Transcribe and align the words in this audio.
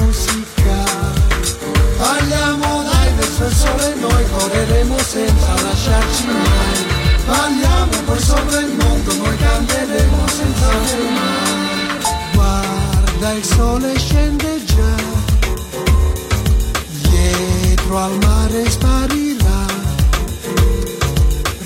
Musica. 0.00 0.84
Parliamo 1.96 2.82
dai 2.82 3.12
verso 3.16 3.44
il 3.44 3.54
sole, 3.54 3.94
noi 4.00 4.24
correremo 4.30 4.98
senza 4.98 5.62
lasciarci 5.62 6.26
mai. 6.26 7.04
Parliamo 7.24 8.02
poi 8.04 8.20
sopra 8.20 8.60
il 8.60 8.72
mondo, 8.78 9.14
noi 9.14 9.36
canteremo 9.36 10.28
senza 10.28 10.68
fermare. 10.84 11.54
Guarda 12.34 13.32
il 13.32 13.44
sole 13.44 13.98
scende 13.98 14.64
già, 14.64 14.94
dietro 17.08 17.98
al 17.98 18.16
mare 18.22 18.70
sparirà. 18.70 19.64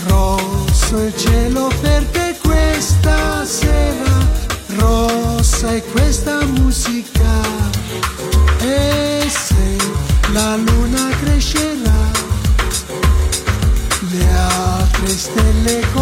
Rosso 0.06 0.98
il 0.98 1.16
cielo 1.16 1.70
per 1.80 2.04
te 2.06 2.36
questa 2.42 3.44
sera, 3.44 4.18
rossa 4.76 5.74
è 5.74 5.82
questa 5.92 6.44
musica. 6.46 7.49
La 10.32 10.56
luna 10.56 11.08
crescerà, 11.20 12.10
le 14.10 14.28
altre 14.32 15.08
stelle 15.08 15.80
coprirà. 15.92 15.99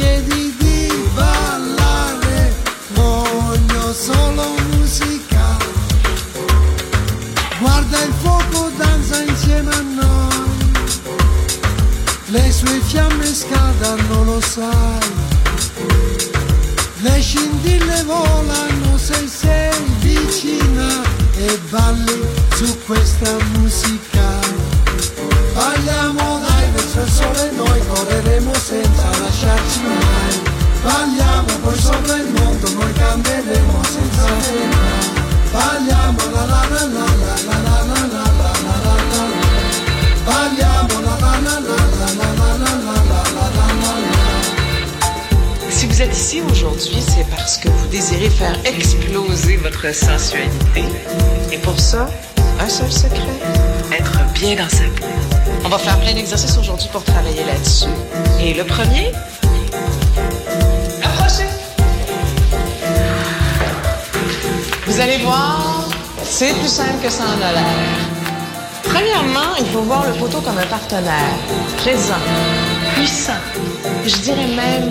Chiedi 0.00 0.54
di 0.56 1.10
ballare, 1.14 2.54
voglio 2.94 3.92
solo 3.92 4.54
musica. 4.70 5.58
Guarda 7.58 8.02
il 8.02 8.14
fuoco, 8.20 8.70
danza 8.78 9.20
insieme 9.20 9.74
a 9.74 9.80
noi. 9.80 10.72
Le 12.28 12.50
sue 12.50 12.80
fiamme 12.86 13.26
scaldano, 13.26 14.24
lo 14.24 14.40
sai. 14.40 15.08
Le 17.02 17.20
scintille 17.20 18.02
volano 18.04 18.96
se 18.96 19.26
sei 19.26 19.82
vicina 19.98 21.02
e 21.36 21.58
balli 21.68 22.20
su 22.54 22.78
questa 22.86 23.36
musica. 23.52 24.28
Balliamo 25.52 26.40
dai 26.46 26.70
verso 26.72 27.00
il 27.00 27.10
sole, 27.10 27.50
noi 27.52 27.80
correremo 27.86 28.52
senza 28.54 28.89
Si 45.70 45.86
vous 45.86 46.02
êtes 46.02 46.14
ici 46.14 46.42
aujourd'hui, 46.42 47.00
c'est 47.00 47.26
parce 47.30 47.56
que 47.56 47.68
vous 47.68 47.86
désirez 47.88 48.28
faire 48.28 48.58
exploser 48.66 49.56
votre 49.56 49.94
sensualité. 49.94 50.84
Et 51.50 51.58
pour 51.58 51.80
ça, 51.80 52.10
un 52.60 52.68
seul 52.68 52.92
secret, 52.92 53.40
être 53.90 54.20
bien 54.34 54.56
dans 54.56 54.68
sa 54.68 54.84
peau. 54.84 55.29
On 55.64 55.68
va 55.68 55.78
faire 55.78 55.98
plein 56.00 56.14
d'exercices 56.14 56.56
aujourd'hui 56.58 56.88
pour 56.92 57.04
travailler 57.04 57.44
là-dessus. 57.44 57.88
Et 58.40 58.54
le 58.54 58.64
premier, 58.64 59.12
approchez. 61.02 61.46
Vous 64.86 65.00
allez 65.00 65.18
voir, 65.18 65.88
c'est 66.24 66.52
plus 66.54 66.68
simple 66.68 67.02
que 67.02 67.10
ça 67.10 67.24
en 67.24 67.42
a 67.42 67.52
l'air. 67.52 68.20
Premièrement, 68.82 69.54
il 69.58 69.66
faut 69.66 69.82
voir 69.82 70.06
le 70.06 70.14
poteau 70.14 70.40
comme 70.40 70.58
un 70.58 70.66
partenaire, 70.66 71.36
présent, 71.76 72.14
puissant, 72.94 73.32
je 74.04 74.16
dirais 74.16 74.48
même 74.48 74.90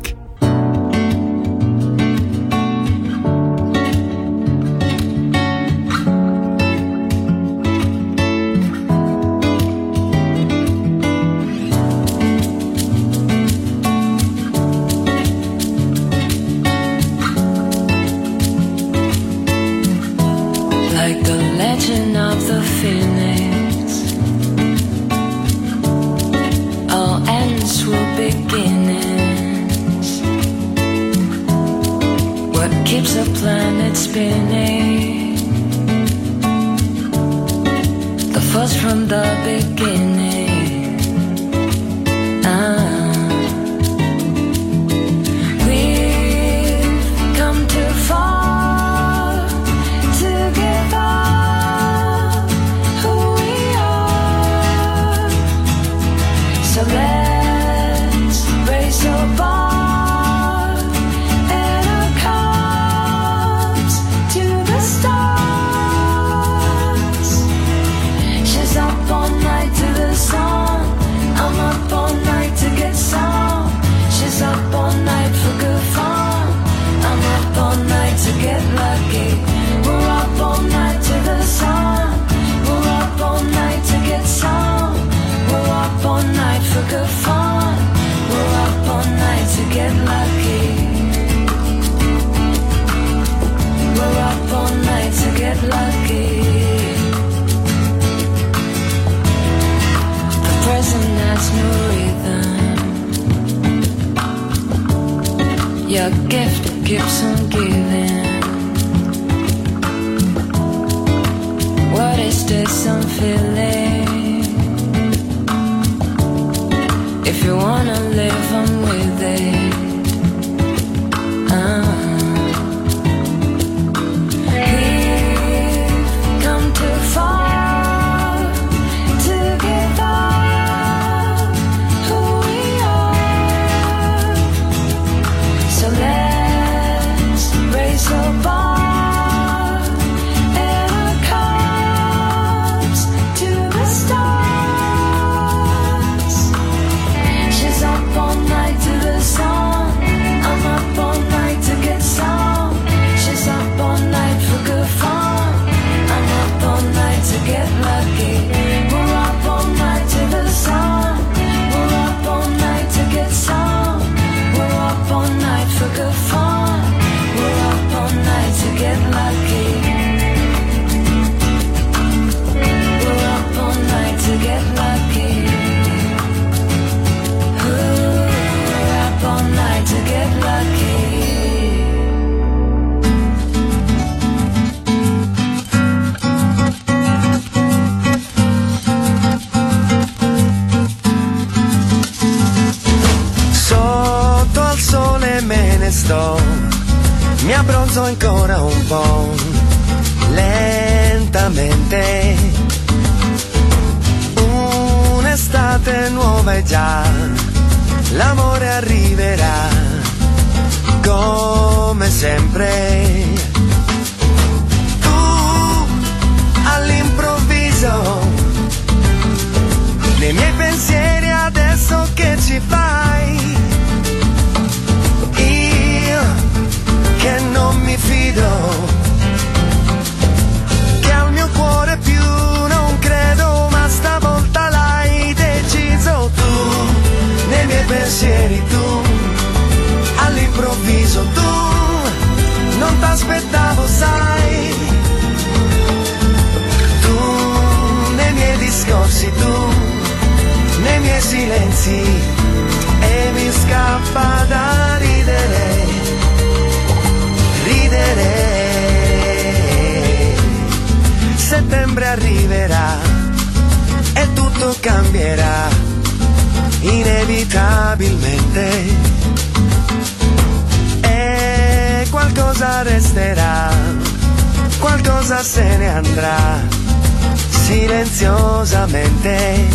silenziosamente. 277.71 279.67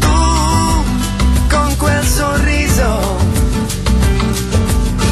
Tu, 0.00 0.08
con 1.48 1.76
quel 1.76 2.04
sorriso, 2.04 3.18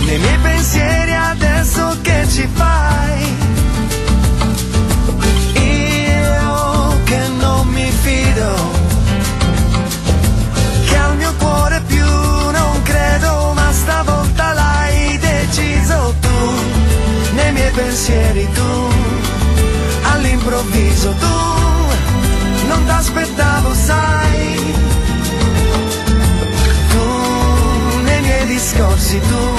nei 0.07 0.19
miei 0.19 0.39
pensieri 0.43 1.15
adesso 1.15 1.97
che 2.03 2.27
ci 2.29 2.49
fai. 2.53 3.39
Io 5.55 7.01
che 7.05 7.21
non 7.39 7.69
mi 7.69 7.91
fido, 8.03 8.71
che 10.87 10.97
al 10.97 11.17
mio 11.17 11.33
cuore 11.39 11.81
più 11.87 12.05
non 12.05 12.83
credo, 12.83 13.53
ma 13.55 13.71
stavolta 13.71 14.53
l'hai 14.55 15.19
deciso 15.19 16.15
tu, 16.21 16.53
nei 17.35 17.53
miei 17.53 17.71
pensieri 17.71 18.49
tu 18.53 18.90
all'improvviso 20.61 21.15
tu 21.15 22.67
non 22.69 22.85
t'aspettavo, 22.85 23.75
sai. 23.75 24.75
Tu 26.91 28.01
nei 28.03 28.21
miei 28.21 28.47
discorsi, 28.47 29.21
tu 29.21 29.55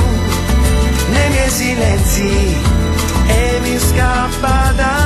nei 1.10 1.30
miei 1.30 1.50
silenzi 1.50 2.58
e 3.28 3.60
mi 3.62 3.78
scappa 3.80 4.72
da 4.76 5.01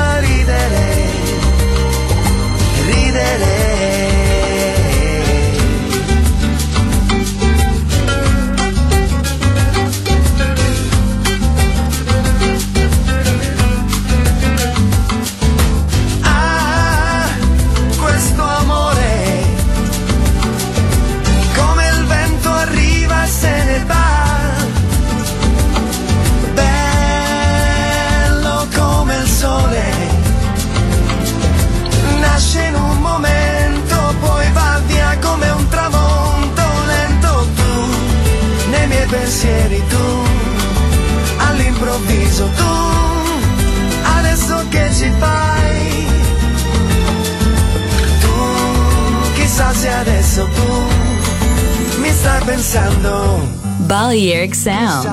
estar 52.26 52.46
pensando. 52.46 53.40
Balearic 53.88 54.56
Sound. 54.56 55.06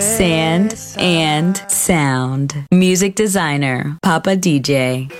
Sand 0.00 0.74
and 0.96 1.62
Sound. 1.68 2.64
Music 2.72 3.14
designer, 3.14 3.98
Papa 4.02 4.30
DJ. 4.30 5.10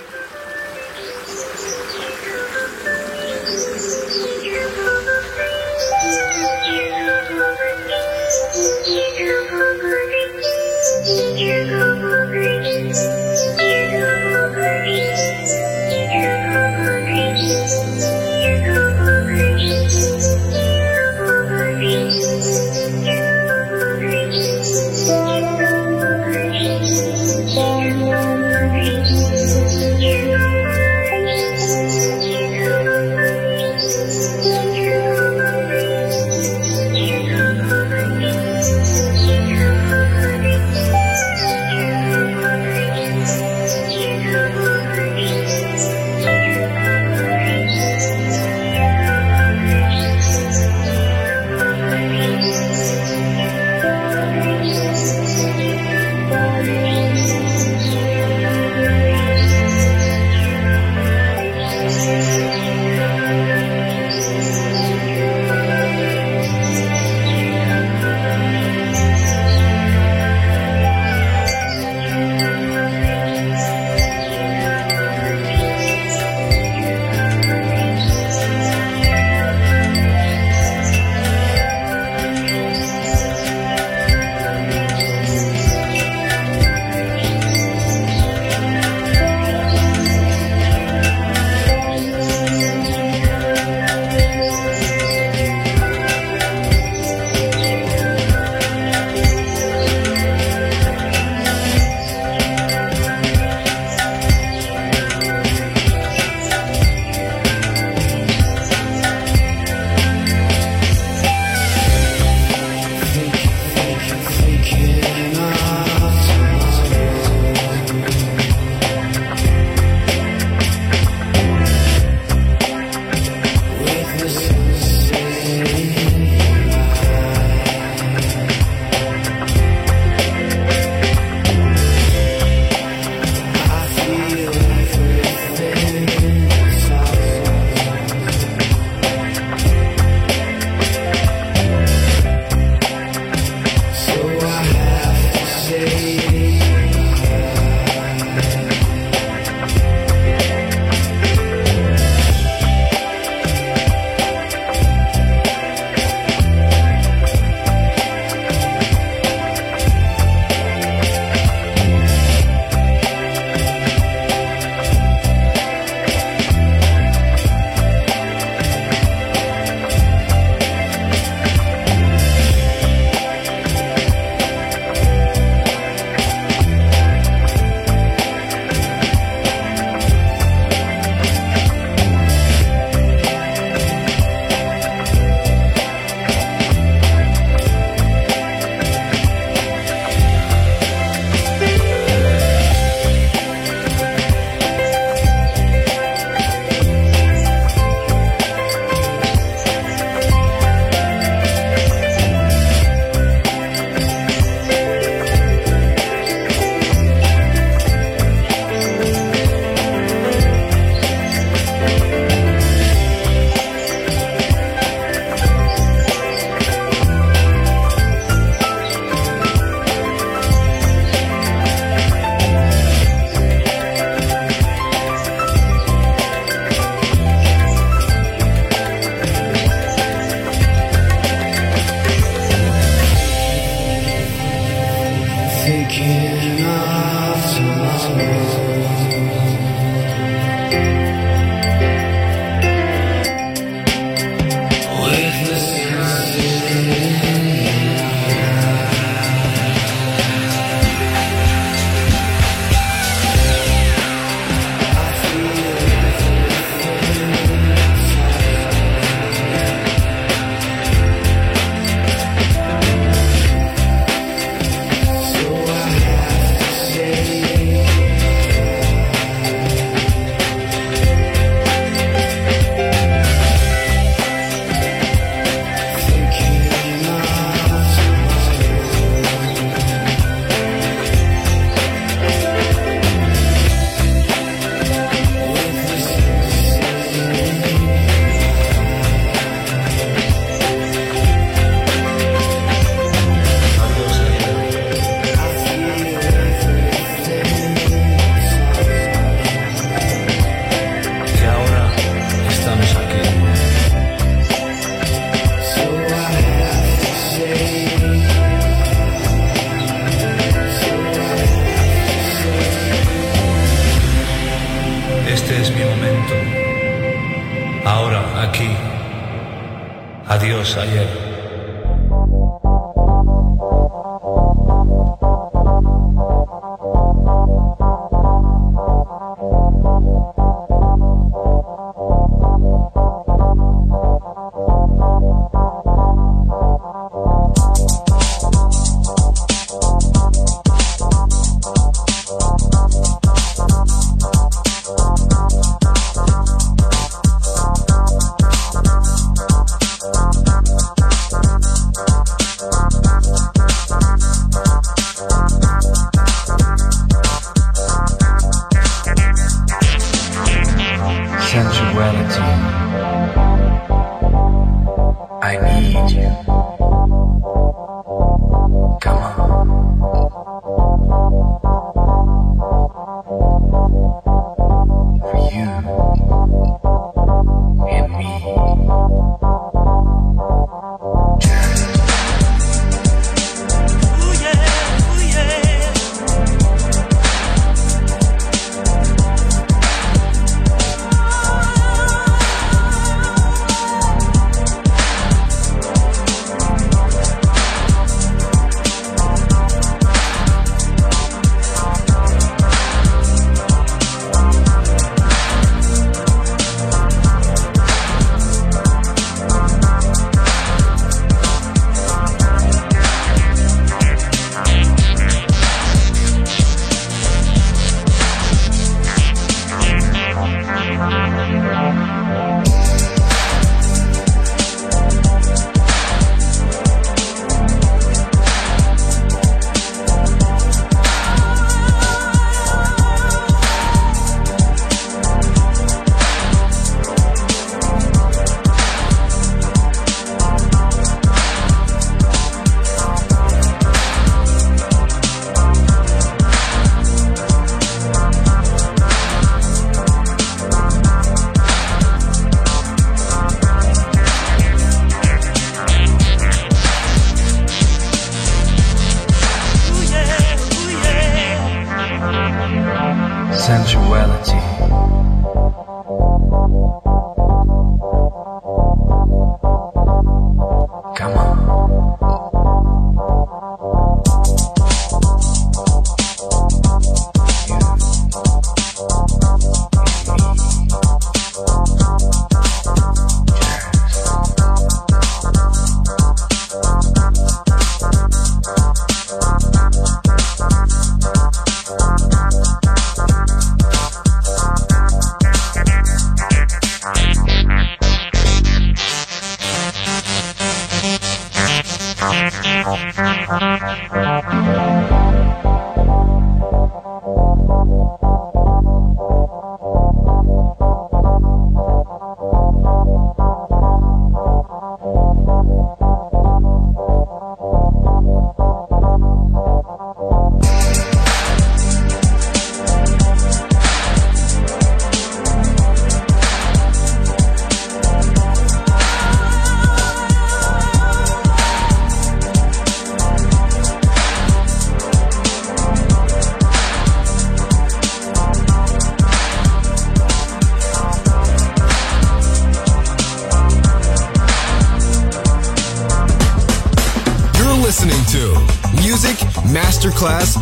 class. 550.19 550.58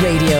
Radio. 0.00 0.37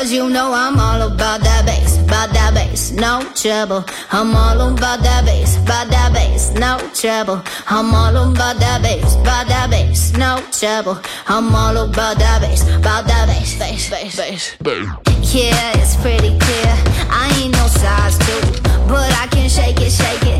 Cause 0.00 0.12
you 0.12 0.30
know 0.30 0.50
I'm 0.54 0.80
all 0.80 1.12
about 1.12 1.42
that 1.42 1.66
bass, 1.66 1.98
about 1.98 2.32
that 2.32 2.54
bass, 2.54 2.90
no 2.90 3.20
trouble. 3.34 3.84
I'm 4.10 4.34
all 4.34 4.72
about 4.72 5.02
that 5.02 5.26
bass, 5.26 5.58
about 5.58 5.90
that 5.90 6.14
bass, 6.14 6.52
no 6.54 6.78
trouble. 6.94 7.42
I'm 7.68 7.94
all 7.94 8.32
about 8.32 8.56
that 8.60 8.80
bass, 8.80 9.14
about 9.16 9.48
that 9.48 9.68
bass, 9.68 10.16
no 10.16 10.42
trouble. 10.58 10.98
I'm 11.28 11.54
all 11.54 11.76
about 11.76 12.16
that 12.16 12.40
bass, 12.40 12.62
about 12.62 13.06
that 13.08 13.26
bass, 13.28 13.58
bass, 13.58 13.90
bass, 13.90 14.16
bass. 14.16 14.56
bass. 14.62 15.34
Yeah, 15.34 15.76
it's 15.76 15.96
pretty 15.96 16.32
clear. 16.38 16.72
I 17.12 17.28
ain't 17.36 17.52
no 17.52 17.66
size 17.66 18.16
two, 18.16 18.62
but 18.88 19.12
I 19.20 19.28
can 19.30 19.50
shake 19.50 19.82
it, 19.82 19.90
shake 19.92 20.22
it. 20.24 20.39